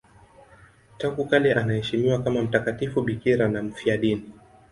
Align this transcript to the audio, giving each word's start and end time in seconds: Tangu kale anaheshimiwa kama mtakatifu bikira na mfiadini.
Tangu 0.97 1.25
kale 1.25 1.53
anaheshimiwa 1.53 2.23
kama 2.23 2.41
mtakatifu 2.43 3.01
bikira 3.01 3.47
na 3.47 3.63
mfiadini. 3.63 4.31